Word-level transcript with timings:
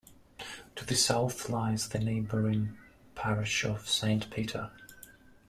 To 0.77 0.83
the 0.83 0.95
south 0.95 1.47
lies 1.47 1.89
the 1.89 1.99
neighbouring 1.99 2.75
Parish 3.13 3.65
of 3.65 3.87
Saint 3.87 4.31
Peter. 4.31 4.71